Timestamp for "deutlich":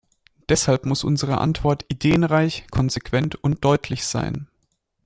3.63-4.03